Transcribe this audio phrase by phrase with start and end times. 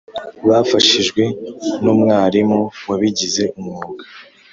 [0.49, 1.23] bafashijwe
[1.83, 4.03] n’umwarimuwabigize umwuga